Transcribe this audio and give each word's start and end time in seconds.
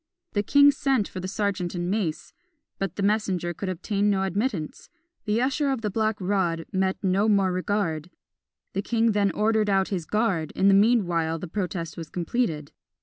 The 0.33 0.41
king 0.41 0.71
sent 0.71 1.07
for 1.07 1.19
the 1.19 1.27
serjeant 1.27 1.75
and 1.75 1.87
mace, 1.91 2.33
but 2.79 2.95
the 2.95 3.03
messenger 3.03 3.53
could 3.53 3.69
obtain 3.69 4.09
no 4.09 4.23
admittance 4.23 4.89
the 5.25 5.39
usher 5.39 5.69
of 5.69 5.81
the 5.81 5.91
black 5.91 6.17
rod 6.19 6.65
met 6.71 6.97
no 7.03 7.29
more 7.29 7.51
regard. 7.51 8.09
The 8.73 8.81
king 8.81 9.11
then 9.11 9.29
ordered 9.29 9.69
out 9.69 9.89
his 9.89 10.07
guard 10.07 10.53
in 10.55 10.69
the 10.69 10.73
meanwhile 10.73 11.37
the 11.37 11.47
protest 11.47 11.97
was 11.97 12.09
completed. 12.09 12.71